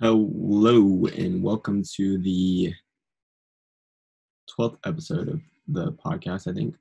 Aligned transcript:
Hello 0.00 1.06
and 1.16 1.42
welcome 1.42 1.82
to 1.96 2.18
the 2.18 2.72
12th 4.56 4.78
episode 4.86 5.28
of 5.28 5.40
the 5.66 5.90
podcast, 5.94 6.48
I 6.48 6.54
think. 6.54 6.76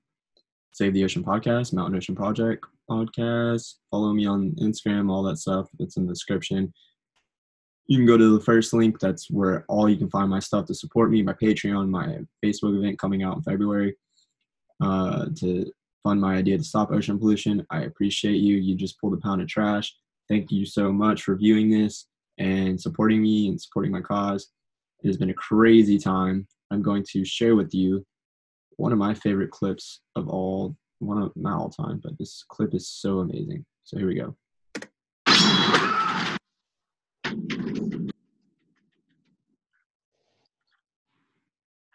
Save 0.71 0.93
the 0.93 1.03
Ocean 1.03 1.23
Podcast, 1.23 1.73
Mountain 1.73 1.95
Ocean 1.95 2.13
Project 2.13 2.63
Podcast. 2.87 3.77
Follow 3.89 4.13
me 4.13 4.27
on 4.27 4.51
Instagram, 4.61 5.09
all 5.09 5.23
that 5.23 5.39
stuff. 5.39 5.67
It's 5.79 5.97
in 5.97 6.05
the 6.05 6.13
description. 6.13 6.71
You 7.87 7.97
can 7.97 8.05
go 8.05 8.19
to 8.19 8.37
the 8.37 8.43
first 8.45 8.71
link. 8.71 8.99
That's 8.99 9.31
where 9.31 9.65
all 9.67 9.89
you 9.89 9.97
can 9.97 10.11
find 10.11 10.29
my 10.29 10.37
stuff 10.37 10.67
to 10.67 10.75
support 10.75 11.09
me, 11.09 11.23
my 11.23 11.33
Patreon, 11.33 11.89
my 11.89 12.19
Facebook 12.45 12.77
event 12.77 12.99
coming 12.99 13.23
out 13.23 13.37
in 13.37 13.41
February 13.41 13.95
uh, 14.79 15.25
to 15.37 15.65
fund 16.03 16.21
my 16.21 16.35
idea 16.35 16.59
to 16.59 16.63
stop 16.63 16.91
ocean 16.91 17.17
pollution. 17.17 17.65
I 17.71 17.81
appreciate 17.85 18.41
you. 18.41 18.57
You 18.57 18.75
just 18.75 19.01
pulled 19.01 19.15
a 19.15 19.17
pound 19.17 19.41
of 19.41 19.47
trash. 19.47 19.91
Thank 20.29 20.51
you 20.51 20.67
so 20.67 20.91
much 20.91 21.23
for 21.23 21.35
viewing 21.35 21.71
this 21.71 22.05
and 22.37 22.79
supporting 22.79 23.21
me 23.21 23.47
and 23.49 23.61
supporting 23.61 23.91
my 23.91 24.01
cause. 24.01 24.49
It 25.03 25.07
has 25.07 25.17
been 25.17 25.29
a 25.29 25.35
crazy 25.35 25.97
time. 25.97 26.47
I'm 26.71 26.81
going 26.81 27.05
to 27.11 27.23
share 27.23 27.55
with 27.55 27.73
you 27.73 28.05
one 28.77 28.91
of 28.91 28.97
my 28.97 29.13
favorite 29.13 29.51
clips 29.51 30.01
of 30.15 30.27
all, 30.27 30.75
one 30.99 31.21
of 31.21 31.31
not 31.35 31.59
all 31.59 31.69
time, 31.69 31.99
but 32.03 32.17
this 32.17 32.43
clip 32.49 32.73
is 32.73 32.89
so 32.89 33.19
amazing. 33.19 33.65
So 33.83 33.97
here 33.97 34.07
we 34.07 34.15
go. 34.15 34.35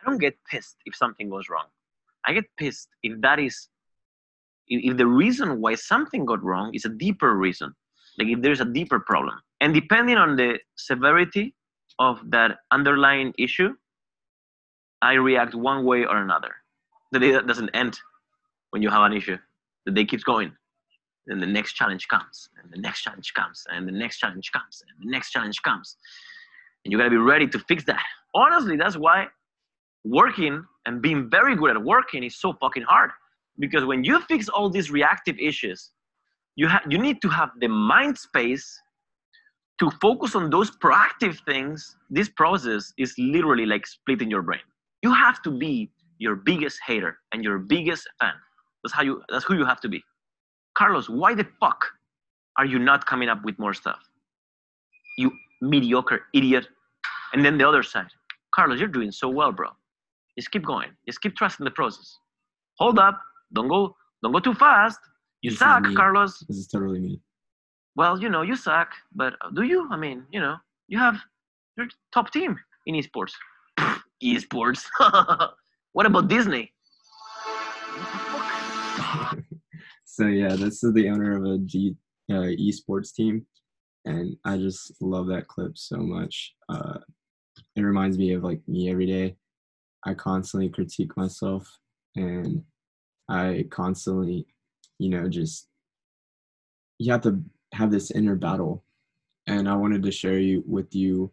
I 0.03 0.11
don't 0.11 0.19
get 0.19 0.37
pissed 0.51 0.77
if 0.85 0.97
something 0.97 1.31
goes 1.31 1.49
wrong. 1.49 1.67
I 2.27 2.33
get 2.33 2.45
pissed 2.57 2.89
if 3.03 3.21
that 3.21 3.39
is, 3.39 3.69
if, 4.69 4.97
the 4.97 5.07
reason 5.07 5.61
why 5.61 5.75
something 5.77 6.25
got 6.25 6.43
wrong 6.43 6.75
is 6.75 6.85
a 6.85 6.89
deeper 6.89 7.37
reason. 7.37 7.73
Like 8.19 8.29
if 8.29 8.43
there's 8.43 8.61
a 8.61 8.65
deeper 8.65 9.01
problem. 9.01 9.39
And 9.63 9.73
depending 9.73 10.17
on 10.17 10.35
the 10.35 10.59
severity 10.75 11.55
of 12.01 12.21
that 12.33 12.59
underlying 12.73 13.33
issue, 13.39 13.71
I 15.01 15.13
react 15.13 15.55
one 15.55 15.85
way 15.85 16.05
or 16.05 16.17
another. 16.17 16.53
The 17.13 17.21
day 17.21 17.41
doesn't 17.47 17.71
end 17.71 17.97
when 18.71 18.83
you 18.83 18.91
have 18.91 19.03
an 19.03 19.13
issue. 19.13 19.39
The 19.87 19.93
day 19.93 20.05
keeps 20.05 20.25
going. 20.25 20.51
And 21.29 21.41
the 21.41 21.47
next 21.47 21.75
challenge 21.75 22.09
comes, 22.09 22.49
and 22.61 22.73
the 22.73 22.81
next 22.81 23.03
challenge 23.03 23.33
comes, 23.35 23.65
and 23.73 23.87
the 23.87 23.93
next 23.93 24.19
challenge 24.19 24.51
comes, 24.51 24.83
and 24.89 25.07
the 25.07 25.13
next 25.13 25.31
challenge 25.31 25.63
comes. 25.63 25.97
And 26.85 26.91
you 26.91 26.99
gotta 26.99 27.11
be 27.11 27.17
ready 27.17 27.47
to 27.47 27.59
fix 27.61 27.85
that. 27.85 28.03
Honestly, 28.35 28.77
that's 28.77 28.97
why 28.97 29.29
working 30.05 30.65
and 30.87 31.01
being 31.01 31.31
very 31.31 31.55
good 31.55 31.71
at 31.71 31.81
working 31.81 32.25
is 32.25 32.35
so 32.35 32.55
fucking 32.55 32.83
hard. 32.83 33.11
Because 33.61 33.85
when 33.85 34.03
you 34.03 34.21
fix 34.23 34.49
all 34.49 34.69
these 34.69 34.91
reactive 34.91 35.37
issues, 35.39 35.91
you 36.57 36.67
have 36.67 36.83
you 36.89 36.99
need 36.99 37.23
to 37.23 37.29
have 37.29 37.51
the 37.61 37.69
mind 37.69 38.19
space 38.19 38.67
to 39.81 39.91
focus 40.01 40.35
on 40.35 40.51
those 40.51 40.71
proactive 40.71 41.39
things 41.45 41.97
this 42.11 42.29
process 42.29 42.93
is 42.99 43.15
literally 43.19 43.67
like 43.67 43.87
splitting 43.87 44.31
your 44.31 44.43
brain. 44.43 44.61
You 45.03 45.13
have 45.13 45.43
to 45.43 45.51
be 45.51 45.91
your 46.19 46.37
biggest 46.37 46.79
hater 46.87 47.19
and 47.33 47.43
your 47.43 47.59
biggest 47.59 48.09
fan. 48.21 48.35
That's 48.83 48.95
how 48.95 49.03
you 49.03 49.23
that's 49.29 49.45
who 49.45 49.57
you 49.57 49.65
have 49.65 49.81
to 49.81 49.89
be. 49.89 50.03
Carlos 50.77 51.09
why 51.09 51.35
the 51.35 51.47
fuck 51.61 51.85
are 52.59 52.67
you 52.67 52.79
not 52.79 53.07
coming 53.07 53.29
up 53.29 53.45
with 53.45 53.59
more 53.59 53.75
stuff? 53.75 53.99
You 55.19 55.33
mediocre 55.61 56.21
idiot. 56.35 56.69
And 57.33 57.45
then 57.45 57.57
the 57.59 57.67
other 57.67 57.83
side. 57.83 58.09
Carlos 58.55 58.79
you're 58.79 58.89
doing 58.89 59.11
so 59.11 59.29
well 59.29 59.53
bro. 59.53 59.71
Just 60.39 60.51
keep 60.51 60.65
going. 60.65 60.91
Just 61.07 61.21
keep 61.23 61.35
trusting 61.37 61.65
the 61.65 61.71
process. 61.71 62.19
Hold 62.79 62.99
up. 62.99 63.21
Don't 63.53 63.69
go 63.69 63.97
don't 64.23 64.33
go 64.33 64.39
too 64.39 64.55
fast. 64.55 65.01
You 65.41 65.51
This 65.51 65.59
suck 65.59 65.85
carlos. 65.95 66.39
This 66.49 66.59
is 66.59 66.69
totally 66.69 67.01
me. 67.01 67.21
Well, 67.97 68.21
you 68.21 68.29
know, 68.29 68.43
you 68.43 68.57
suck, 68.57 68.93
but 69.15 69.35
do 69.55 69.63
you? 69.63 69.89
I 69.91 69.97
mean, 69.97 70.25
you 70.31 70.41
know, 70.41 70.57
you 70.89 70.99
have 70.99 71.17
your 71.77 71.87
top 72.13 72.31
team 72.33 72.59
in 72.87 72.95
esports. 72.95 73.33
esports. 74.23 74.85
what 75.93 76.07
about 76.07 76.29
Disney? 76.29 76.73
so 80.05 80.27
yeah, 80.27 80.55
this 80.57 80.83
is 80.83 80.93
the 80.95 81.09
owner 81.09 81.37
of 81.37 81.45
a 81.45 81.59
G 81.59 81.95
uh, 82.31 82.55
esports 82.59 83.13
team, 83.15 83.47
and 84.05 84.37
I 84.45 84.57
just 84.57 84.95
love 85.01 85.27
that 85.29 85.49
clip 85.49 85.77
so 85.77 85.97
much. 85.99 86.55
Uh, 86.69 86.99
it 87.77 87.83
reminds 87.83 88.17
me 88.19 88.33
of 88.33 88.43
like 88.43 88.61
me 88.67 88.91
every 88.91 89.07
day. 89.07 89.37
I 90.05 90.15
constantly 90.15 90.69
critique 90.71 91.17
myself, 91.17 91.69
and 92.17 92.63
I 93.29 93.67
constantly, 93.71 94.47
you 94.99 95.11
know, 95.11 95.29
just 95.29 95.69
you 96.99 97.13
have 97.13 97.23
to 97.23 97.43
have 97.73 97.91
this 97.91 98.11
inner 98.11 98.35
battle, 98.35 98.85
and 99.47 99.69
I 99.69 99.75
wanted 99.75 100.03
to 100.03 100.11
share 100.11 100.39
you 100.39 100.63
with 100.67 100.95
you 100.95 101.31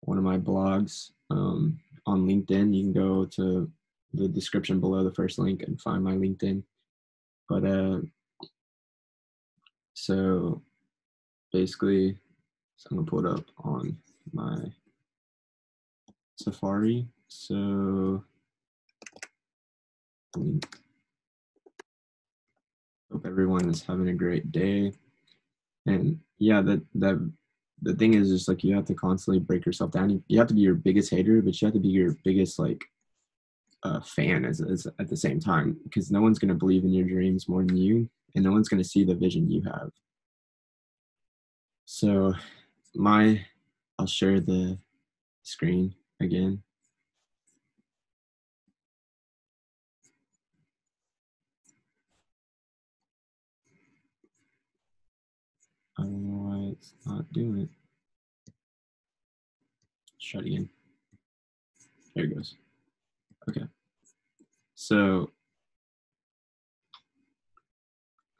one 0.00 0.18
of 0.18 0.24
my 0.24 0.38
blogs 0.38 1.10
um, 1.30 1.78
on 2.06 2.26
LinkedIn. 2.26 2.74
You 2.74 2.82
can 2.84 2.92
go 2.92 3.24
to 3.26 3.70
the 4.14 4.28
description 4.28 4.80
below 4.80 5.04
the 5.04 5.14
first 5.14 5.38
link 5.38 5.62
and 5.62 5.80
find 5.80 6.04
my 6.04 6.14
LinkedIn. 6.14 6.62
But 7.48 7.64
uh, 7.64 8.00
so 9.94 10.62
basically, 11.52 12.16
so 12.76 12.88
I'm 12.90 12.98
gonna 12.98 13.10
pull 13.10 13.26
it 13.26 13.38
up 13.38 13.44
on 13.58 13.96
my 14.32 14.56
Safari. 16.36 17.06
So. 17.28 18.24
Hope 23.12 23.26
everyone 23.26 23.68
is 23.68 23.82
having 23.82 24.08
a 24.08 24.14
great 24.14 24.50
day. 24.50 24.92
And 25.86 26.20
yeah, 26.38 26.60
that 26.62 26.82
that 26.94 27.32
the 27.82 27.94
thing 27.94 28.14
is 28.14 28.28
just 28.28 28.48
like 28.48 28.62
you 28.62 28.74
have 28.74 28.84
to 28.86 28.94
constantly 28.94 29.40
break 29.40 29.66
yourself 29.66 29.90
down. 29.90 30.10
You, 30.10 30.22
you 30.28 30.38
have 30.38 30.48
to 30.48 30.54
be 30.54 30.60
your 30.60 30.74
biggest 30.74 31.10
hater, 31.10 31.42
but 31.42 31.60
you 31.60 31.66
have 31.66 31.74
to 31.74 31.80
be 31.80 31.88
your 31.88 32.16
biggest 32.24 32.58
like 32.58 32.82
uh, 33.82 34.00
fan 34.00 34.44
as, 34.44 34.60
as 34.60 34.86
at 35.00 35.08
the 35.08 35.16
same 35.16 35.40
time 35.40 35.76
because 35.82 36.10
no 36.10 36.20
one's 36.20 36.38
gonna 36.38 36.54
believe 36.54 36.84
in 36.84 36.92
your 36.92 37.06
dreams 37.06 37.48
more 37.48 37.64
than 37.64 37.76
you, 37.76 38.08
and 38.34 38.44
no 38.44 38.52
one's 38.52 38.68
gonna 38.68 38.84
see 38.84 39.04
the 39.04 39.14
vision 39.14 39.50
you 39.50 39.62
have. 39.62 39.90
So, 41.84 42.34
my 42.94 43.44
I'll 43.98 44.06
share 44.06 44.40
the 44.40 44.78
screen 45.42 45.94
again. 46.20 46.62
I 56.02 56.04
don't 56.04 56.24
know 56.24 56.48
why 56.48 56.72
it's 56.72 56.94
not 57.06 57.32
doing 57.32 57.60
it. 57.60 57.68
It 60.34 60.46
again. 60.46 60.68
There 62.16 62.24
it 62.24 62.34
goes. 62.34 62.56
Okay. 63.48 63.66
So 64.74 65.30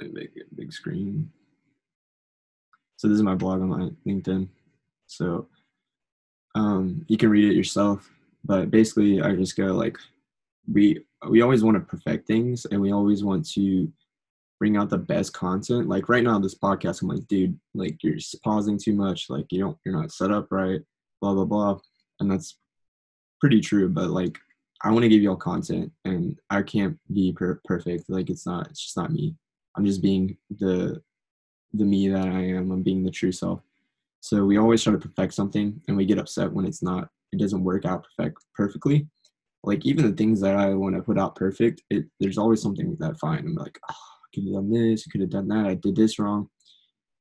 let 0.00 0.12
me 0.12 0.20
make 0.20 0.30
it 0.34 0.56
big 0.56 0.72
screen. 0.72 1.30
So 2.96 3.06
this 3.06 3.16
is 3.16 3.22
my 3.22 3.36
blog 3.36 3.60
on 3.60 3.68
my 3.68 3.90
LinkedIn. 4.06 4.48
So 5.06 5.46
um, 6.56 7.04
you 7.06 7.16
can 7.16 7.30
read 7.30 7.50
it 7.50 7.56
yourself. 7.56 8.10
But 8.44 8.72
basically, 8.72 9.22
I 9.22 9.36
just 9.36 9.56
go 9.56 9.66
like, 9.66 9.98
we 10.72 11.04
we 11.28 11.42
always 11.42 11.62
want 11.62 11.76
to 11.76 11.80
perfect 11.80 12.26
things, 12.26 12.66
and 12.70 12.80
we 12.80 12.92
always 12.92 13.22
want 13.22 13.48
to 13.50 13.92
bring 14.62 14.76
out 14.76 14.88
the 14.88 14.96
best 14.96 15.32
content. 15.32 15.88
Like 15.88 16.08
right 16.08 16.22
now, 16.22 16.38
this 16.38 16.56
podcast, 16.56 17.02
I'm 17.02 17.08
like, 17.08 17.26
dude, 17.26 17.58
like 17.74 17.96
you're 18.00 18.14
just 18.14 18.40
pausing 18.44 18.78
too 18.78 18.92
much. 18.92 19.28
Like 19.28 19.46
you 19.50 19.58
don't, 19.58 19.76
you're 19.84 20.00
not 20.00 20.12
set 20.12 20.30
up 20.30 20.46
right. 20.52 20.80
Blah 21.20 21.34
blah 21.34 21.44
blah, 21.44 21.80
and 22.20 22.30
that's 22.30 22.58
pretty 23.40 23.60
true. 23.60 23.88
But 23.88 24.10
like, 24.10 24.38
I 24.84 24.92
want 24.92 25.02
to 25.02 25.08
give 25.08 25.20
y'all 25.20 25.34
content, 25.34 25.90
and 26.04 26.38
I 26.48 26.62
can't 26.62 26.96
be 27.12 27.32
per- 27.32 27.60
perfect. 27.64 28.04
Like 28.08 28.30
it's 28.30 28.46
not, 28.46 28.68
it's 28.68 28.84
just 28.84 28.96
not 28.96 29.10
me. 29.10 29.34
I'm 29.76 29.84
just 29.84 30.00
being 30.00 30.36
the 30.48 31.02
the 31.72 31.84
me 31.84 32.06
that 32.10 32.28
I 32.28 32.42
am. 32.42 32.70
I'm 32.70 32.84
being 32.84 33.02
the 33.02 33.10
true 33.10 33.32
self. 33.32 33.62
So 34.20 34.44
we 34.44 34.58
always 34.58 34.80
try 34.80 34.92
to 34.92 34.98
perfect 35.00 35.34
something, 35.34 35.82
and 35.88 35.96
we 35.96 36.06
get 36.06 36.20
upset 36.20 36.52
when 36.52 36.66
it's 36.66 36.84
not. 36.84 37.08
It 37.32 37.40
doesn't 37.40 37.64
work 37.64 37.84
out 37.84 38.06
perfect 38.16 38.38
perfectly. 38.54 39.08
Like 39.64 39.84
even 39.84 40.06
the 40.08 40.16
things 40.16 40.40
that 40.42 40.54
I 40.54 40.72
want 40.74 40.94
to 40.94 41.02
put 41.02 41.18
out 41.18 41.34
perfect, 41.34 41.82
it 41.90 42.04
there's 42.20 42.38
always 42.38 42.62
something 42.62 42.96
that 43.00 43.18
fine. 43.18 43.40
I'm 43.40 43.56
like, 43.56 43.80
oh, 43.90 44.11
could 44.34 44.44
have 44.44 44.54
done 44.54 44.70
this, 44.70 45.04
I 45.06 45.10
could 45.10 45.20
have 45.20 45.30
done 45.30 45.48
that, 45.48 45.66
I 45.66 45.74
did 45.74 45.96
this 45.96 46.18
wrong. 46.18 46.48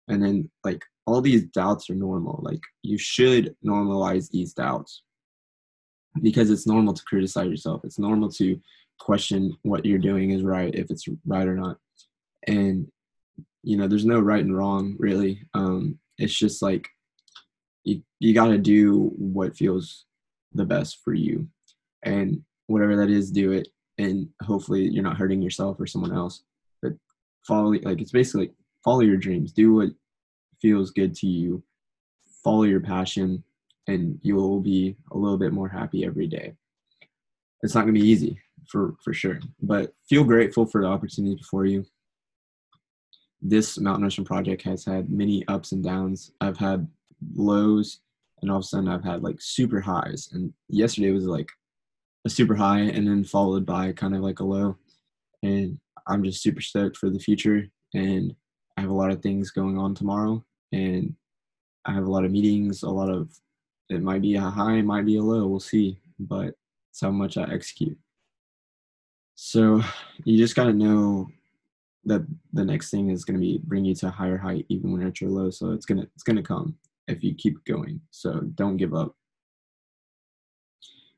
And 0.08 0.24
then 0.24 0.50
like 0.64 0.84
all 1.06 1.22
these 1.22 1.44
doubts 1.44 1.90
are 1.90 1.96
normal. 1.96 2.40
Like 2.44 2.62
you 2.84 2.98
should 2.98 3.56
normalize 3.66 4.30
these 4.30 4.54
doubts 4.54 5.04
because 6.22 6.50
it's 6.50 6.68
normal 6.68 6.94
to 6.94 7.04
criticize 7.06 7.50
yourself. 7.50 7.82
It's 7.84 8.00
normal 8.00 8.30
to 8.34 8.60
question 9.00 9.56
what 9.64 9.86
you're 9.86 10.00
doing 10.00 10.32
is 10.32 10.44
right, 10.44 10.74
if 10.76 10.92
it's 10.92 11.06
right 11.26 11.48
or 11.48 11.56
not. 11.56 11.78
And 12.48 12.88
you 13.64 13.78
know, 13.78 13.88
there's 13.88 14.06
no 14.06 14.20
right 14.20 14.44
and 14.44 14.56
wrong 14.56 14.96
really. 14.98 15.44
Um, 15.54 16.00
it's 16.18 16.38
just 16.38 16.62
like 16.62 16.88
you 17.84 18.02
you 18.20 18.34
got 18.34 18.48
to 18.48 18.58
do 18.58 19.12
what 19.18 19.58
feels 19.58 20.06
the 20.54 20.66
best 20.66 21.00
for 21.04 21.14
you, 21.14 21.48
and 22.04 22.42
whatever 22.68 22.96
that 22.98 23.10
is, 23.10 23.32
do 23.32 23.52
it. 23.52 23.68
And 23.98 24.30
hopefully, 24.42 24.88
you're 24.88 25.04
not 25.04 25.18
hurting 25.18 25.42
yourself 25.42 25.80
or 25.80 25.88
someone 25.88 26.16
else. 26.16 26.44
Follow, 27.48 27.72
like 27.72 28.02
it's 28.02 28.12
basically 28.12 28.52
follow 28.84 29.02
your 29.02 29.18
dreams. 29.18 29.52
Do 29.52 29.74
what 29.74 29.90
feels 30.62 30.92
good 30.92 31.16
to 31.16 31.28
you. 31.28 31.64
Follow 32.44 32.64
your 32.64 32.82
passion. 32.82 33.44
and 33.88 34.20
you 34.22 34.36
will 34.36 34.60
be 34.60 34.96
a 35.12 35.18
little 35.18 35.38
bit 35.38 35.54
more 35.54 35.68
happy 35.70 36.06
every 36.06 36.28
day. 36.28 36.54
It's 37.64 37.76
not 37.76 37.82
going 37.82 37.94
to 37.96 38.02
be 38.02 38.08
easy 38.08 38.40
for 38.68 38.96
for 39.04 39.14
sure, 39.14 39.40
but 39.62 39.94
feel 40.10 40.24
grateful 40.24 40.66
for 40.66 40.82
the 40.82 40.88
opportunity 40.88 41.36
before 41.36 41.66
you. 41.66 41.86
This 43.42 43.80
Mountain 43.80 44.06
Ocean 44.06 44.24
project 44.26 44.62
has 44.64 44.86
had 44.86 45.10
many 45.10 45.44
ups 45.48 45.72
and 45.72 45.84
downs. 45.84 46.32
I've 46.42 46.58
had 46.58 46.88
lows, 47.36 48.00
and 48.42 48.52
all 48.52 48.58
of 48.58 48.64
a 48.64 48.68
sudden 48.68 48.88
I've 48.88 49.04
had 49.04 49.24
like 49.24 49.38
super 49.42 49.80
highs. 49.82 50.30
And 50.32 50.54
yesterday 50.70 51.12
was 51.12 51.26
like 51.26 51.50
a 52.26 52.30
super 52.30 52.56
high, 52.56 52.82
and 52.82 53.08
then 53.08 53.24
followed 53.24 53.66
by 53.66 53.92
kind 53.94 54.16
of 54.16 54.22
like 54.22 54.40
a 54.40 54.44
low. 54.44 54.78
And 55.44 55.80
I'm 56.08 56.24
just 56.24 56.42
super 56.42 56.62
stoked 56.62 56.98
for 56.98 57.10
the 57.10 57.20
future, 57.20 57.68
and 57.94 58.36
I 58.78 58.82
have 58.82 58.90
a 58.90 58.96
lot 58.96 59.12
of 59.12 59.22
things 59.22 59.52
going 59.52 59.78
on 59.78 59.96
tomorrow, 59.96 60.44
and 60.72 61.16
I 61.86 61.94
have 61.94 62.06
a 62.06 62.12
lot 62.12 62.26
of 62.26 62.32
meetings, 62.32 62.84
a 62.84 62.90
lot 62.90 63.10
of 63.10 63.30
it 63.90 64.02
might 64.02 64.22
be 64.22 64.36
a 64.36 64.42
high, 64.42 64.78
it 64.78 64.86
might 64.86 65.06
be 65.06 65.18
a 65.18 65.22
low, 65.22 65.48
we'll 65.48 65.60
see, 65.60 66.00
but 66.20 66.56
it's 66.90 67.02
how 67.02 67.12
much 67.12 67.38
I 67.38 67.44
execute. 67.44 67.98
So 69.36 69.82
you 70.24 70.38
just 70.38 70.56
gotta 70.56 70.74
know 70.74 71.28
that 72.06 72.26
the 72.54 72.66
next 72.66 72.90
thing 72.90 73.10
is 73.10 73.26
gonna 73.26 73.40
be 73.40 73.60
bring 73.64 73.86
you 73.86 73.96
to 73.96 74.08
a 74.08 74.12
higher 74.12 74.38
height 74.38 74.66
even 74.70 74.92
when 74.92 75.02
you're 75.02 75.10
at 75.10 75.22
your 75.22 75.30
low. 75.30 75.50
So 75.50 75.72
it's 75.72 75.86
gonna 75.86 76.08
it's 76.16 76.24
gonna 76.24 76.44
come 76.44 76.78
if 77.08 77.24
you 77.24 77.34
keep 77.36 77.64
going. 77.66 78.00
So 78.12 78.42
don't 78.56 78.78
give 78.78 78.94
up. 78.94 79.16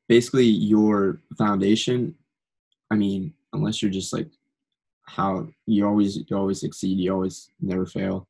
Basically 0.07 0.45
your 0.45 1.21
foundation, 1.37 2.15
I 2.91 2.95
mean, 2.95 3.33
unless 3.53 3.81
you're 3.81 3.91
just 3.91 4.13
like 4.13 4.29
how 5.05 5.47
you 5.65 5.85
always 5.85 6.17
you 6.27 6.37
always 6.37 6.59
succeed, 6.59 6.97
you 6.97 7.13
always 7.13 7.49
never 7.61 7.85
fail. 7.85 8.27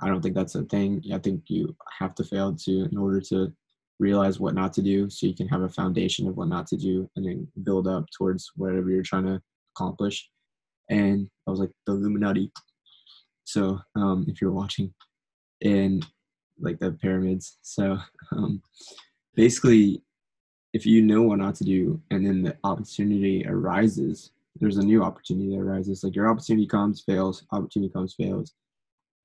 I 0.00 0.08
don't 0.08 0.20
think 0.20 0.34
that's 0.34 0.54
a 0.54 0.64
thing. 0.64 1.02
I 1.12 1.18
think 1.18 1.42
you 1.48 1.74
have 1.98 2.14
to 2.16 2.24
fail 2.24 2.54
to 2.54 2.84
in 2.90 2.98
order 2.98 3.20
to 3.22 3.52
realize 3.98 4.38
what 4.38 4.54
not 4.54 4.72
to 4.74 4.82
do 4.82 5.08
so 5.08 5.26
you 5.26 5.34
can 5.34 5.48
have 5.48 5.62
a 5.62 5.68
foundation 5.68 6.28
of 6.28 6.36
what 6.36 6.48
not 6.48 6.66
to 6.66 6.76
do 6.76 7.08
and 7.16 7.24
then 7.24 7.48
build 7.62 7.88
up 7.88 8.04
towards 8.16 8.52
whatever 8.56 8.90
you're 8.90 9.02
trying 9.02 9.24
to 9.24 9.40
accomplish. 9.74 10.28
And 10.90 11.28
I 11.46 11.50
was 11.50 11.60
like 11.60 11.70
the 11.86 11.92
Illuminati. 11.92 12.52
So 13.44 13.80
um, 13.94 14.26
if 14.28 14.40
you're 14.40 14.52
watching 14.52 14.92
and 15.62 16.04
like 16.60 16.78
the 16.78 16.92
pyramids. 16.92 17.58
So 17.62 17.98
um, 18.32 18.62
basically 19.34 20.02
if 20.72 20.84
you 20.84 21.00
know 21.00 21.22
what 21.22 21.38
not 21.38 21.54
to 21.56 21.64
do 21.64 22.00
and 22.10 22.26
then 22.26 22.42
the 22.42 22.56
opportunity 22.64 23.46
arises, 23.48 24.32
there's 24.60 24.78
a 24.78 24.84
new 24.84 25.02
opportunity 25.02 25.50
that 25.50 25.62
arises. 25.62 26.02
Like 26.02 26.14
your 26.14 26.28
opportunity 26.28 26.66
comes, 26.66 27.02
fails, 27.02 27.44
opportunity 27.52 27.92
comes, 27.92 28.14
fails 28.14 28.52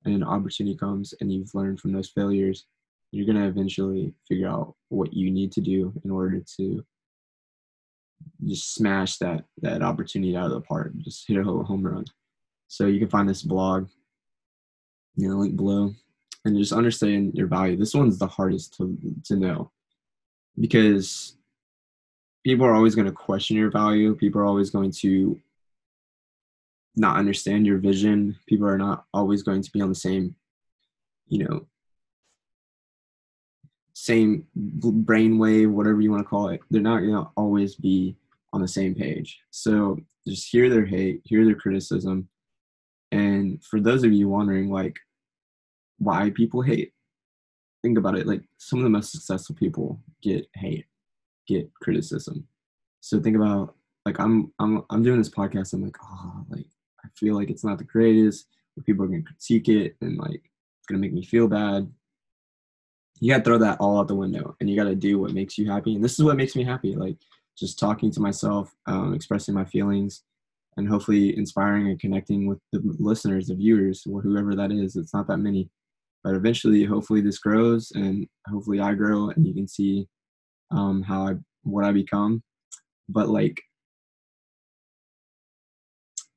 and 0.06 0.16
an 0.16 0.24
opportunity 0.24 0.76
comes 0.76 1.14
and 1.20 1.32
you've 1.32 1.54
learned 1.54 1.80
from 1.80 1.94
those 1.94 2.10
failures, 2.10 2.66
you're 3.12 3.32
to 3.36 3.48
eventually 3.48 4.14
figure 4.28 4.48
out 4.48 4.76
what 4.90 5.14
you 5.14 5.30
need 5.32 5.52
to 5.54 5.62
do 5.62 5.94
in 6.04 6.12
order 6.12 6.42
to 6.58 6.84
just 8.46 8.74
smash 8.74 9.18
that 9.18 9.44
that 9.62 9.82
opportunity 9.82 10.36
out 10.36 10.46
of 10.46 10.52
the 10.52 10.62
park, 10.62 10.92
just 11.00 11.28
hit 11.28 11.38
a 11.38 11.44
home 11.44 11.84
run. 11.84 12.06
So 12.68 12.86
you 12.86 13.00
can 13.00 13.10
find 13.10 13.28
this 13.28 13.42
blog, 13.42 13.90
you 15.16 15.28
know, 15.28 15.36
link 15.36 15.56
below, 15.56 15.94
and 16.46 16.58
just 16.58 16.72
understand 16.72 17.34
your 17.36 17.48
value. 17.48 17.76
This 17.76 17.94
one's 17.94 18.18
the 18.18 18.28
hardest 18.28 18.78
to 18.78 18.98
to 19.26 19.36
know 19.36 19.72
because 20.60 21.36
people 22.44 22.66
are 22.66 22.74
always 22.74 22.96
going 22.96 23.08
to 23.08 23.12
question 23.12 23.58
your 23.58 23.72
value. 23.72 24.16
People 24.16 24.42
are 24.42 24.46
always 24.46 24.70
going 24.70 24.92
to 24.92 25.40
not 26.96 27.18
understand 27.18 27.66
your 27.66 27.78
vision. 27.78 28.38
People 28.48 28.68
are 28.68 28.78
not 28.78 29.06
always 29.14 29.44
going 29.44 29.62
to 29.62 29.72
be 29.72 29.82
on 29.82 29.90
the 29.90 29.96
same, 29.96 30.36
you 31.28 31.46
know, 31.46 31.66
same 33.94 34.48
brainwave, 34.58 35.72
whatever 35.72 36.02
you 36.02 36.12
want 36.12 36.24
to 36.24 36.30
call 36.30 36.50
it. 36.50 36.62
They're 36.70 36.82
not 36.82 37.00
going 37.00 37.14
to 37.14 37.30
always 37.38 37.76
be 37.76 38.16
on 38.52 38.62
the 38.62 38.68
same 38.68 38.96
page. 38.96 39.40
So 39.52 40.00
just 40.28 40.50
hear 40.52 40.70
their 40.70 40.86
hate, 40.86 41.22
hear 41.24 41.46
their 41.46 41.56
criticism. 41.56 42.28
And 43.12 43.64
for 43.64 43.80
those 43.80 44.04
of 44.04 44.12
you 44.12 44.28
wondering, 44.28 44.70
like, 44.72 44.98
why 46.00 46.32
people 46.32 46.62
hate, 46.62 46.94
think 47.82 47.98
about 47.98 48.18
it. 48.18 48.26
Like, 48.26 48.42
some 48.58 48.80
of 48.80 48.84
the 48.84 48.90
most 48.90 49.12
successful 49.12 49.56
people 49.56 50.00
get 50.22 50.48
hate, 50.56 50.86
get 51.54 51.74
criticism. 51.76 52.48
So 53.02 53.20
think 53.20 53.36
about 53.36 53.76
like 54.06 54.20
I'm 54.20 54.52
I'm 54.60 54.84
I'm 54.90 55.04
doing 55.04 55.20
this 55.20 55.30
podcast. 55.30 55.74
I'm 55.74 55.84
like, 55.84 55.98
oh, 56.04 56.46
like 56.50 56.68
I 57.04 57.08
feel 57.16 57.36
like 57.36 57.50
it's 57.50 57.64
not 57.64 57.78
the 57.78 57.84
greatest, 57.84 58.48
people 58.86 59.06
are 59.06 59.08
gonna 59.08 59.22
critique 59.22 59.70
it 59.70 59.96
and 60.02 60.18
like 60.18 60.42
it's 60.44 60.88
gonna 60.88 61.00
make 61.00 61.14
me 61.14 61.24
feel 61.24 61.48
bad. 61.48 61.92
You 63.20 63.32
gotta 63.32 63.44
throw 63.44 63.58
that 63.60 63.80
all 63.80 64.00
out 64.00 64.08
the 64.08 64.16
window 64.16 64.56
and 64.60 64.70
you 64.70 64.76
gotta 64.76 64.96
do 64.96 65.20
what 65.20 65.34
makes 65.34 65.58
you 65.58 65.70
happy. 65.70 65.96
And 65.96 66.04
this 66.04 66.14
is 66.14 66.24
what 66.24 66.38
makes 66.38 66.56
me 66.56 66.64
happy. 66.64 66.96
Like 66.96 67.18
just 67.58 67.80
talking 67.80 68.12
to 68.12 68.20
myself, 68.20 68.74
um, 68.88 69.14
expressing 69.14 69.54
my 69.54 69.66
feelings, 69.66 70.24
and 70.78 70.88
hopefully 70.88 71.38
inspiring 71.38 71.88
and 71.90 72.00
connecting 72.00 72.48
with 72.48 72.60
the 72.72 72.82
listeners, 73.00 73.48
the 73.48 73.56
viewers, 73.56 74.04
or 74.10 74.22
whoever 74.22 74.56
that 74.56 74.72
is. 74.72 74.96
It's 74.96 75.14
not 75.14 75.28
that 75.28 75.38
many, 75.38 75.70
but 76.24 76.34
eventually, 76.34 76.84
hopefully, 76.86 77.22
this 77.22 77.40
grows, 77.40 77.92
and 77.94 78.28
hopefully, 78.48 78.80
I 78.80 78.94
grow, 78.94 79.30
and 79.30 79.46
you 79.46 79.54
can 79.54 79.68
see 79.68 80.08
um, 80.72 81.04
how 81.04 81.28
I 81.28 81.36
what 81.64 81.86
I 81.86 81.92
become. 81.92 82.42
But 83.10 83.30
like 83.30 83.62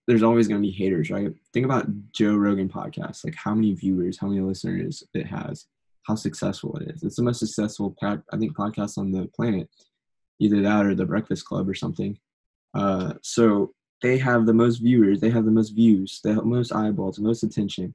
there's 0.07 0.23
always 0.23 0.49
going 0.49 0.61
to 0.61 0.67
be 0.67 0.73
haters, 0.73 1.11
right? 1.11 1.33
Think 1.53 1.65
about 1.65 1.87
Joe 2.13 2.37
Rogan 2.37 2.69
podcast, 2.69 3.25
like 3.25 3.35
how 3.37 3.55
many 3.55 3.73
viewers, 3.73 4.19
how 4.19 4.27
many 4.27 4.41
listeners 4.41 5.03
it 5.15 5.27
has, 5.27 5.67
how 6.03 6.15
successful 6.15 6.77
it 6.77 6.95
is. 6.95 7.03
It's 7.03 7.17
the 7.17 7.23
most 7.23 7.39
successful, 7.39 7.95
I 8.03 8.37
think, 8.37 8.57
podcast 8.57 8.99
on 8.99 9.13
the 9.13 9.31
planet, 9.35 9.69
either 10.41 10.61
that 10.63 10.85
or 10.85 10.95
the 10.95 11.07
Breakfast 11.07 11.47
Club 11.47 11.69
or 11.69 11.75
something. 11.75 12.19
Uh, 12.75 13.15
so 13.23 13.73
they 14.03 14.19
have 14.19 14.45
the 14.45 14.53
most 14.53 14.79
viewers, 14.79 15.21
they 15.21 15.31
have 15.31 15.47
the 15.47 15.51
most 15.51 15.71
views, 15.71 16.21
the 16.23 16.43
most 16.43 16.75
eyeballs, 16.75 17.17
the 17.17 17.23
most 17.23 17.43
attention. 17.43 17.95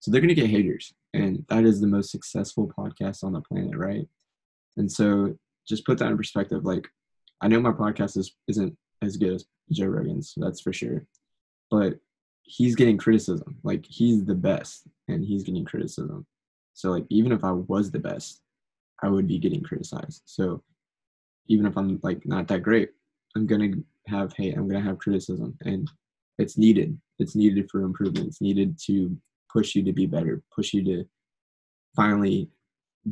So 0.00 0.10
they're 0.10 0.20
going 0.20 0.28
to 0.28 0.34
get 0.34 0.50
haters, 0.50 0.92
and 1.14 1.44
that 1.48 1.64
is 1.64 1.80
the 1.80 1.86
most 1.86 2.10
successful 2.10 2.72
podcast 2.76 3.22
on 3.22 3.32
the 3.32 3.40
planet, 3.40 3.76
right? 3.76 4.08
And 4.76 4.90
so 4.90 5.36
just 5.68 5.84
put 5.84 5.98
that 5.98 6.10
in 6.10 6.16
perspective. 6.16 6.64
Like, 6.64 6.88
I 7.40 7.48
know 7.48 7.60
my 7.60 7.72
podcast 7.72 8.16
is 8.16 8.34
isn't 8.48 8.76
as 9.02 9.16
good 9.16 9.34
as 9.34 9.46
Joe 9.70 9.86
Rogan's, 9.86 10.32
that's 10.36 10.60
for 10.60 10.72
sure 10.72 11.06
but 11.70 11.98
he's 12.42 12.76
getting 12.76 12.98
criticism. 12.98 13.56
Like 13.62 13.84
he's 13.86 14.24
the 14.24 14.34
best 14.34 14.86
and 15.08 15.24
he's 15.24 15.42
getting 15.42 15.64
criticism. 15.64 16.26
So 16.74 16.90
like 16.90 17.06
even 17.10 17.32
if 17.32 17.42
I 17.44 17.52
was 17.52 17.90
the 17.90 17.98
best, 17.98 18.40
I 19.02 19.08
would 19.08 19.26
be 19.26 19.38
getting 19.38 19.62
criticized. 19.62 20.22
So 20.26 20.62
even 21.48 21.66
if 21.66 21.76
I'm 21.76 22.00
like 22.02 22.24
not 22.26 22.48
that 22.48 22.62
great, 22.62 22.90
I'm 23.34 23.46
gonna 23.46 23.72
have 24.08 24.32
hate, 24.34 24.56
I'm 24.56 24.68
gonna 24.68 24.84
have 24.84 24.98
criticism 24.98 25.56
and 25.62 25.90
it's 26.38 26.58
needed. 26.58 26.98
It's 27.18 27.34
needed 27.34 27.70
for 27.70 27.80
improvement. 27.80 28.28
It's 28.28 28.42
needed 28.42 28.78
to 28.86 29.16
push 29.50 29.74
you 29.74 29.82
to 29.84 29.92
be 29.92 30.06
better, 30.06 30.42
push 30.54 30.74
you 30.74 30.84
to 30.84 31.04
finally 31.94 32.50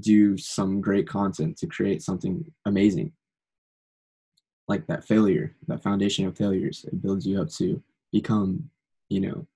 do 0.01 0.37
some 0.37 0.81
great 0.81 1.09
content 1.09 1.57
to 1.59 1.67
create 1.67 2.03
something 2.03 2.45
amazing. 2.65 3.13
Like 4.67 4.87
that 4.87 5.05
failure, 5.05 5.55
that 5.69 5.83
foundation 5.83 6.27
of 6.27 6.37
failures, 6.37 6.85
it 6.89 7.03
builds 7.03 7.27
you 7.27 7.41
up 7.41 7.51
to 7.51 7.83
become, 8.13 8.71
you 9.09 9.21
know, 9.21 9.47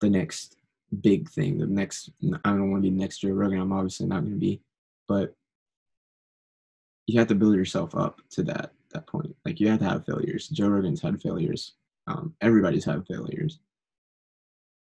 the 0.00 0.10
next 0.10 0.56
big 1.00 1.28
thing, 1.28 1.58
the 1.58 1.66
next, 1.66 2.10
I 2.44 2.50
don't 2.50 2.70
want 2.70 2.82
to 2.82 2.90
be 2.90 2.96
next 2.96 3.18
Joe 3.18 3.30
Rogan. 3.30 3.60
I'm 3.60 3.72
obviously 3.72 4.06
not 4.06 4.20
going 4.20 4.32
to 4.32 4.38
be, 4.38 4.60
but 5.08 5.34
you 7.06 7.18
have 7.18 7.28
to 7.28 7.34
build 7.34 7.54
yourself 7.54 7.94
up 7.94 8.20
to 8.30 8.42
that, 8.44 8.72
that 8.92 9.06
point. 9.06 9.34
Like 9.44 9.60
you 9.60 9.68
have 9.68 9.80
to 9.80 9.84
have 9.84 10.06
failures. 10.06 10.48
Joe 10.48 10.68
Rogan's 10.68 11.02
had 11.02 11.20
failures. 11.20 11.74
Um, 12.06 12.34
everybody's 12.40 12.84
had 12.84 13.06
failures. 13.06 13.60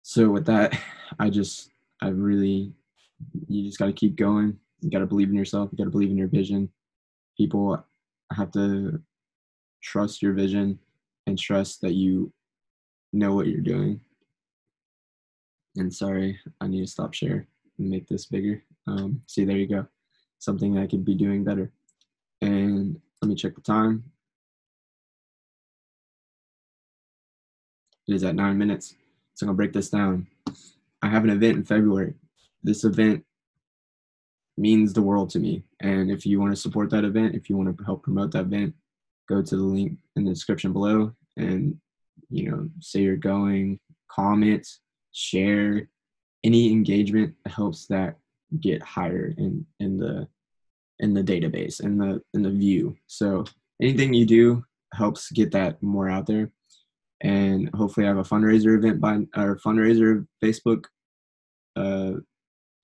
So 0.03 0.29
with 0.29 0.47
that, 0.47 0.77
I 1.19 1.31
just, 1.31 1.71
I 2.01 2.09
really, 2.09 2.73
you 3.49 3.65
just 3.65 3.79
got 3.79 3.87
to 3.87 3.93
keep 3.93 4.17
going. 4.17 4.59
You 4.83 4.91
got 4.91 4.99
to 4.99 5.07
believe 5.07 5.29
in 5.29 5.37
yourself. 5.37 5.71
You 5.73 5.79
got 5.79 5.85
to 5.85 5.91
believe 5.91 6.11
in 6.11 6.19
your 6.19 6.29
vision. 6.29 6.69
People 7.39 7.83
have 8.33 8.51
to 8.53 9.01
trust 9.83 10.21
your 10.21 10.33
vision 10.33 10.79
and 11.27 11.39
trust 11.39 11.81
that 11.81 11.93
you 11.93 12.33
know 13.13 13.35
what 13.35 13.47
you're 13.47 13.61
doing. 13.61 14.01
And 15.77 15.95
sorry, 15.95 16.39
I 16.61 16.67
need 16.67 16.81
to 16.81 16.87
stop 16.87 17.15
share 17.15 17.47
and 17.79 17.89
make 17.89 18.09
this 18.09 18.27
bigger. 18.27 18.63
Um, 18.87 19.23
see, 19.27 19.45
there 19.45 19.57
you 19.57 19.69
go. 19.69 19.87
Something 20.41 20.79
I 20.79 20.87
could 20.87 21.05
be 21.05 21.15
doing 21.15 21.45
better. 21.45 21.71
And 22.41 23.01
let 23.21 23.29
me 23.29 23.37
check 23.37 23.55
the 23.55 23.61
time. 23.61 24.05
It 28.09 28.15
is 28.15 28.25
at 28.25 28.35
nine 28.35 28.59
minutes. 28.59 28.97
So 29.35 29.45
I'm 29.45 29.49
gonna 29.49 29.57
break 29.57 29.73
this 29.73 29.91
down. 29.91 30.27
I 31.01 31.09
have 31.09 31.25
an 31.25 31.31
event 31.31 31.59
in 31.59 31.65
February. 31.65 32.15
This 32.63 32.85
event 32.85 33.25
means 34.57 34.93
the 34.93 35.03
world 35.03 35.31
to 35.31 35.39
me. 35.39 35.65
And 35.81 36.11
if 36.11 36.27
you 36.27 36.41
want 36.41 36.53
to 36.53 36.61
support 36.61 36.91
that 36.91 37.05
event, 37.05 37.35
if 37.35 37.49
you 37.49 37.57
want 37.57 37.77
to 37.77 37.85
help 37.85 38.03
promote 38.03 38.33
that 38.33 38.47
event, 38.47 38.75
go 39.29 39.43
to 39.43 39.57
the 39.57 39.63
link 39.63 39.99
in 40.17 40.25
the 40.25 40.33
description 40.33 40.73
below 40.73 41.13
and 41.37 41.79
you 42.33 42.51
know, 42.51 42.69
say 42.81 43.01
you're 43.01 43.17
going, 43.17 43.79
comment, 44.11 44.67
share, 45.13 45.89
any 46.45 46.73
engagement 46.73 47.35
helps 47.47 47.87
that 47.87 48.17
get 48.61 48.83
higher 48.83 49.33
in 49.39 49.65
in 49.81 49.99
the 49.99 50.27
in 50.99 51.15
the 51.15 51.23
database 51.23 51.81
in 51.81 51.99
the 51.99 52.21
in 52.35 52.43
the 52.43 52.51
view. 52.51 52.97
So 53.07 53.45
anything 53.81 54.15
you 54.15 54.27
do 54.27 54.65
helps 54.95 55.31
get 55.31 55.53
that 55.53 55.83
more 55.83 56.09
out 56.09 56.27
there. 56.27 56.51
And 57.21 57.71
hopefully, 57.75 58.07
I 58.07 58.09
have 58.09 58.19
a 58.19 58.23
fundraiser 58.23 58.77
event 58.77 59.01
by 59.01 59.15
or 59.37 59.61
fundraiser 59.65 60.27
Facebook 60.43 60.87
uh, 61.77 62.15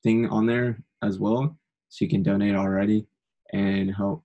thing 0.05 0.27
on 0.29 0.47
there 0.47 0.79
as 1.03 1.19
well, 1.19 1.57
so 1.89 2.05
you 2.05 2.09
can 2.09 2.23
donate 2.23 2.55
already 2.55 3.07
and 3.53 3.95
help 3.95 4.25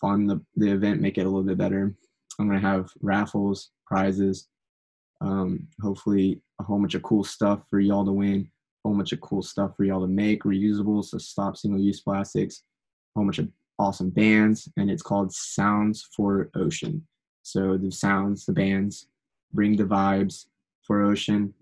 fund 0.00 0.28
the, 0.28 0.40
the 0.56 0.70
event, 0.70 1.00
make 1.00 1.18
it 1.18 1.22
a 1.22 1.28
little 1.28 1.42
bit 1.42 1.58
better. 1.58 1.94
I'm 2.38 2.48
gonna 2.48 2.60
have 2.60 2.90
raffles, 3.00 3.70
prizes, 3.86 4.48
um, 5.20 5.68
hopefully 5.80 6.40
a 6.60 6.64
whole 6.64 6.78
bunch 6.78 6.94
of 6.94 7.02
cool 7.02 7.24
stuff 7.24 7.60
for 7.70 7.80
y'all 7.80 8.04
to 8.04 8.12
win, 8.12 8.48
a 8.84 8.88
whole 8.88 8.96
bunch 8.96 9.12
of 9.12 9.20
cool 9.20 9.42
stuff 9.42 9.76
for 9.76 9.84
y'all 9.84 10.00
to 10.00 10.08
make, 10.08 10.42
reusables 10.42 11.10
to 11.10 11.20
stop 11.20 11.56
single-use 11.56 12.00
plastics, 12.00 12.62
a 13.14 13.18
whole 13.18 13.26
bunch 13.26 13.38
of 13.38 13.48
awesome 13.78 14.10
bands, 14.10 14.68
and 14.76 14.90
it's 14.90 15.02
called 15.02 15.32
Sounds 15.32 16.08
for 16.16 16.50
Ocean. 16.54 17.06
So 17.42 17.76
the 17.76 17.90
sounds, 17.90 18.46
the 18.46 18.52
bands, 18.52 19.06
bring 19.52 19.76
the 19.76 19.84
vibes 19.84 20.46
for 20.82 21.02
ocean. 21.02 21.54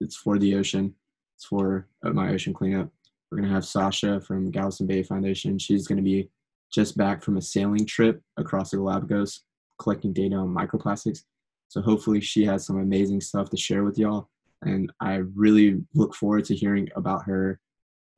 It's 0.00 0.16
for 0.16 0.38
the 0.38 0.54
ocean. 0.54 0.94
It's 1.36 1.44
for 1.44 1.88
uh, 2.04 2.10
my 2.10 2.32
ocean 2.32 2.54
cleanup. 2.54 2.88
We're 3.30 3.38
gonna 3.38 3.52
have 3.52 3.64
Sasha 3.64 4.20
from 4.20 4.50
Galveston 4.50 4.86
Bay 4.86 5.02
Foundation. 5.02 5.58
She's 5.58 5.86
gonna 5.86 6.02
be 6.02 6.30
just 6.72 6.96
back 6.96 7.22
from 7.22 7.36
a 7.36 7.42
sailing 7.42 7.86
trip 7.86 8.22
across 8.36 8.70
the 8.70 8.76
Galapagos, 8.76 9.44
collecting 9.78 10.12
data 10.12 10.36
on 10.36 10.54
microplastics. 10.54 11.20
So 11.68 11.82
hopefully 11.82 12.20
she 12.20 12.44
has 12.44 12.66
some 12.66 12.78
amazing 12.78 13.20
stuff 13.20 13.50
to 13.50 13.56
share 13.56 13.84
with 13.84 13.98
y'all. 13.98 14.28
And 14.62 14.90
I 15.00 15.22
really 15.34 15.82
look 15.94 16.14
forward 16.14 16.44
to 16.46 16.56
hearing 16.56 16.88
about 16.96 17.24
her, 17.24 17.60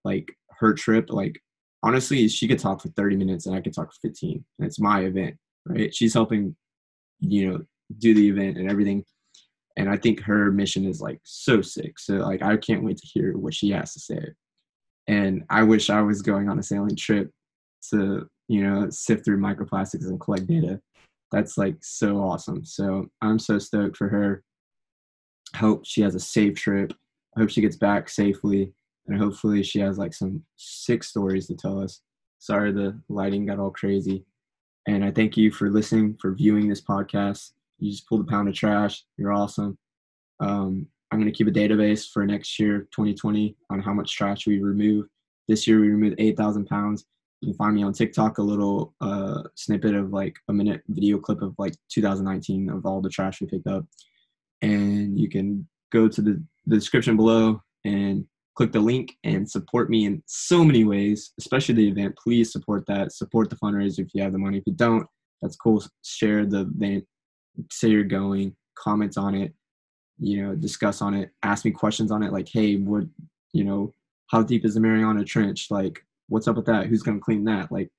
like 0.04 0.32
her 0.58 0.72
trip. 0.72 1.10
Like 1.10 1.40
honestly, 1.82 2.28
she 2.28 2.48
could 2.48 2.58
talk 2.58 2.80
for 2.80 2.88
30 2.90 3.16
minutes 3.16 3.46
and 3.46 3.54
I 3.54 3.60
could 3.60 3.74
talk 3.74 3.92
for 3.92 4.08
15. 4.08 4.44
And 4.58 4.66
it's 4.66 4.80
my 4.80 5.00
event, 5.00 5.36
right? 5.66 5.94
She's 5.94 6.14
helping, 6.14 6.56
you 7.18 7.50
know, 7.50 7.60
do 7.98 8.14
the 8.14 8.28
event 8.28 8.56
and 8.56 8.70
everything. 8.70 9.04
And 9.76 9.88
I 9.88 9.96
think 9.96 10.20
her 10.22 10.50
mission 10.50 10.84
is 10.84 11.00
like 11.00 11.20
so 11.24 11.60
sick. 11.60 11.98
So 11.98 12.14
like 12.14 12.42
I 12.42 12.56
can't 12.56 12.84
wait 12.84 12.98
to 12.98 13.06
hear 13.06 13.36
what 13.36 13.54
she 13.54 13.70
has 13.70 13.92
to 13.94 14.00
say. 14.00 14.24
And 15.08 15.44
I 15.50 15.62
wish 15.62 15.90
I 15.90 16.02
was 16.02 16.22
going 16.22 16.48
on 16.48 16.58
a 16.58 16.62
sailing 16.62 16.96
trip 16.96 17.30
to, 17.90 18.28
you 18.48 18.62
know, 18.62 18.90
sift 18.90 19.24
through 19.24 19.38
microplastics 19.38 20.06
and 20.06 20.20
collect 20.20 20.46
data 20.46 20.80
that's 21.30 21.56
like 21.56 21.76
so 21.80 22.18
awesome. 22.18 22.64
So 22.64 23.08
I'm 23.22 23.38
so 23.38 23.58
stoked 23.58 23.96
for 23.96 24.08
her. 24.08 24.42
Hope 25.56 25.84
she 25.84 26.02
has 26.02 26.14
a 26.14 26.20
safe 26.20 26.56
trip. 26.56 26.92
I 27.36 27.40
hope 27.40 27.50
she 27.50 27.60
gets 27.60 27.76
back 27.76 28.08
safely, 28.08 28.72
and 29.06 29.18
hopefully 29.18 29.62
she 29.62 29.78
has 29.80 29.98
like 29.98 30.12
some 30.12 30.42
sick 30.56 31.04
stories 31.04 31.46
to 31.46 31.54
tell 31.54 31.80
us. 31.80 32.00
Sorry 32.38 32.72
the 32.72 32.98
lighting 33.08 33.46
got 33.46 33.58
all 33.58 33.70
crazy, 33.70 34.24
and 34.86 35.04
I 35.04 35.10
thank 35.10 35.36
you 35.36 35.52
for 35.52 35.70
listening, 35.70 36.16
for 36.20 36.34
viewing 36.34 36.68
this 36.68 36.80
podcast. 36.80 37.52
You 37.78 37.90
just 37.90 38.08
pulled 38.08 38.22
a 38.22 38.30
pound 38.30 38.48
of 38.48 38.54
trash. 38.54 39.04
You're 39.16 39.32
awesome. 39.32 39.78
Um, 40.40 40.86
I'm 41.10 41.20
going 41.20 41.32
to 41.32 41.36
keep 41.36 41.48
a 41.48 41.50
database 41.50 42.08
for 42.08 42.24
next 42.24 42.58
year, 42.58 42.88
2020, 42.92 43.56
on 43.70 43.80
how 43.80 43.92
much 43.92 44.14
trash 44.14 44.46
we 44.46 44.60
remove. 44.60 45.06
This 45.48 45.66
year 45.66 45.80
we 45.80 45.88
removed 45.88 46.16
8,000 46.18 46.66
pounds 46.66 47.04
you 47.40 47.48
can 47.48 47.56
find 47.56 47.74
me 47.74 47.82
on 47.82 47.92
TikTok, 47.92 48.38
a 48.38 48.42
little 48.42 48.94
uh, 49.00 49.42
snippet 49.54 49.94
of 49.94 50.12
like 50.12 50.36
a 50.48 50.52
minute 50.52 50.82
video 50.88 51.18
clip 51.18 51.40
of 51.40 51.54
like 51.58 51.74
2019 51.90 52.68
of 52.68 52.84
all 52.84 53.00
the 53.00 53.08
trash 53.08 53.40
we 53.40 53.46
picked 53.46 53.66
up. 53.66 53.86
And 54.62 55.18
you 55.18 55.28
can 55.28 55.66
go 55.90 56.06
to 56.06 56.20
the, 56.20 56.42
the 56.66 56.76
description 56.76 57.16
below 57.16 57.62
and 57.84 58.26
click 58.56 58.72
the 58.72 58.80
link 58.80 59.16
and 59.24 59.50
support 59.50 59.88
me 59.88 60.04
in 60.04 60.22
so 60.26 60.62
many 60.62 60.84
ways, 60.84 61.32
especially 61.38 61.74
the 61.76 61.88
event. 61.88 62.14
Please 62.22 62.52
support 62.52 62.84
that. 62.88 63.12
Support 63.12 63.48
the 63.48 63.56
fundraiser 63.56 64.00
if 64.00 64.08
you 64.12 64.22
have 64.22 64.32
the 64.32 64.38
money. 64.38 64.58
If 64.58 64.64
you 64.66 64.74
don't, 64.74 65.06
that's 65.40 65.56
cool. 65.56 65.82
Share 66.04 66.44
the 66.44 66.62
event, 66.62 67.06
say 67.70 67.88
you're 67.88 68.04
going, 68.04 68.54
comment 68.76 69.16
on 69.16 69.34
it, 69.34 69.54
you 70.20 70.42
know, 70.42 70.54
discuss 70.54 71.00
on 71.02 71.14
it, 71.14 71.30
ask 71.42 71.64
me 71.64 71.70
questions 71.70 72.10
on 72.12 72.22
it. 72.22 72.32
Like, 72.32 72.48
hey, 72.48 72.76
what, 72.76 73.04
you 73.52 73.64
know, 73.64 73.94
how 74.30 74.42
deep 74.42 74.64
is 74.64 74.74
the 74.74 74.80
Mariana 74.80 75.24
Trench? 75.24 75.68
Like, 75.70 76.04
what's 76.28 76.46
up 76.46 76.56
with 76.56 76.66
that? 76.66 76.86
Who's 76.86 77.02
gonna 77.02 77.18
clean 77.18 77.44
that? 77.44 77.72
Like, 77.72 77.90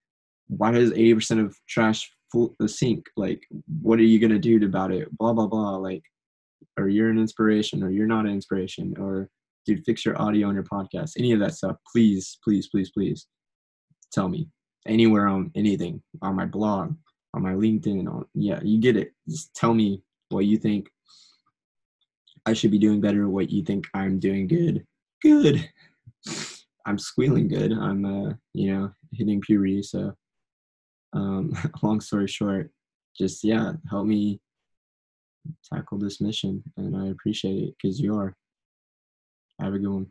why 0.48 0.72
does 0.72 0.92
eighty 0.92 1.14
percent 1.14 1.42
of 1.42 1.58
trash 1.68 2.10
full 2.32 2.56
the 2.60 2.70
sink? 2.70 3.06
Like, 3.18 3.42
what 3.82 4.00
are 4.00 4.04
you 4.04 4.20
gonna 4.20 4.40
do 4.40 4.64
about 4.64 4.92
it? 4.92 5.16
Blah 5.18 5.34
blah 5.34 5.48
blah. 5.48 5.78
Like, 5.78 6.04
or 6.78 6.88
you're 6.88 7.10
an 7.10 7.20
inspiration, 7.20 7.84
or 7.84 7.90
you're 7.90 8.08
not 8.08 8.26
an 8.26 8.32
inspiration, 8.32 8.94
or 8.98 9.30
dude, 9.66 9.84
fix 9.86 10.06
your 10.06 10.20
audio 10.22 10.48
on 10.48 10.54
your 10.54 10.64
podcast. 10.64 11.14
Any 11.18 11.34
of 11.34 11.40
that 11.40 11.56
stuff, 11.56 11.76
please, 11.92 12.38
please, 12.44 12.70
please, 12.70 12.92
please, 12.92 13.28
tell 14.14 14.30
me 14.30 14.48
anywhere 14.88 15.28
on 15.28 15.52
anything 15.56 16.02
on 16.22 16.36
my 16.36 16.46
blog, 16.46 16.96
on 17.34 17.42
my 17.42 17.54
LinkedIn. 17.54 18.08
On 18.08 18.26
yeah, 18.36 18.60
you 18.64 18.80
get 18.80 18.96
it. 18.96 19.12
Just 19.28 19.54
tell 19.56 19.74
me 19.74 20.02
what 20.30 20.46
you 20.46 20.58
think 20.58 20.90
I 22.46 22.54
should 22.54 22.72
be 22.72 22.80
doing 22.80 23.02
better. 23.02 23.30
What 23.30 23.52
you 23.52 23.64
think 23.64 23.88
I'm 23.94 24.20
doing 24.20 24.48
good. 24.48 24.86
Good. 25.22 25.70
I'm 26.86 26.98
squealing 26.98 27.48
good. 27.48 27.72
I'm 27.72 28.06
uh, 28.06 28.34
you 28.54 28.74
know 28.74 28.92
hitting 29.12 29.42
puberty. 29.42 29.84
So 29.84 30.14
um, 31.14 31.54
long 31.84 32.02
story 32.02 32.28
short, 32.28 32.72
just 33.18 33.44
yeah, 33.44 33.74
help 33.90 34.06
me 34.06 34.40
tackle 35.72 36.00
this 36.00 36.22
mission, 36.22 36.64
and 36.78 36.96
I 36.96 37.08
appreciate 37.08 37.64
it 37.64 37.76
because 37.82 38.00
you 38.00 38.18
are. 38.18 38.36
Have 39.60 39.76
a 39.76 39.80
good 39.80 39.90
one. 39.90 40.08